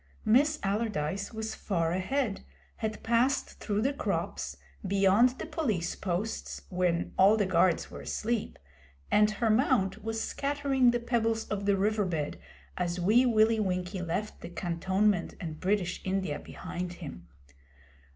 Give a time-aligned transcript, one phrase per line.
[0.25, 2.41] Miss Allardyce was far ahead,
[2.77, 8.57] had passed through the crops, beyond the Police posts, when all the guards were asleep,
[9.11, 12.39] and her mount was scattering the pebbles of the river bed
[12.75, 17.27] as Wee Willie Winkie left the cantonment and British India behind him.